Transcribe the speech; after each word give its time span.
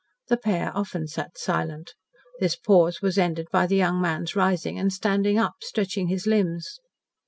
The 0.29 0.37
pair 0.37 0.75
often 0.75 1.05
sat 1.05 1.37
silent. 1.37 1.93
This 2.39 2.55
pause 2.55 3.03
was 3.03 3.19
ended 3.19 3.49
by 3.51 3.67
the 3.67 3.75
young 3.75 4.01
man's 4.01 4.35
rising 4.35 4.79
and 4.79 4.91
standing 4.91 5.37
up, 5.37 5.57
stretching 5.61 6.07
his 6.07 6.25
limbs. 6.25 6.79